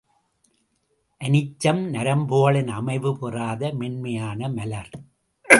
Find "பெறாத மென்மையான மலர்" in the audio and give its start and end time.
3.19-4.91